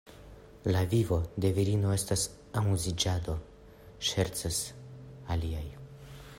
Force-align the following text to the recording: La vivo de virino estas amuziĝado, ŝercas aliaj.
La 0.75 0.79
vivo 0.93 1.19
de 1.43 1.51
virino 1.57 1.91
estas 1.97 2.23
amuziĝado, 2.63 3.37
ŝercas 4.11 4.61
aliaj. 5.37 5.65